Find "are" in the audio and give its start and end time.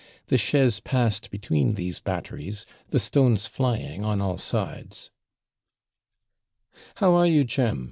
7.13-7.27